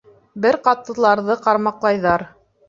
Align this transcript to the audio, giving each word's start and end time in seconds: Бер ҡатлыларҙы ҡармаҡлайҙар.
Бер 0.45 0.55
ҡатлыларҙы 0.67 1.37
ҡармаҡлайҙар. 1.45 2.27